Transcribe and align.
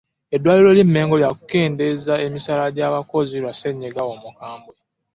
Eddwaliro 0.35 0.71
ly'e 0.75 0.87
Mmengo 0.87 1.15
lya 1.19 1.31
kukendeeza 1.37 2.13
emisaala 2.25 2.65
gy'abakozi 2.75 3.35
lwa 3.41 3.53
ssenyiga 3.55 4.01
Omukambwe 4.13 4.75